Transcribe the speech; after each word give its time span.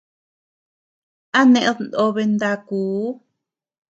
¿A 1.37 1.41
neʼéd 1.51 1.79
nobe 1.91 2.23
ndakuu? 2.31 3.03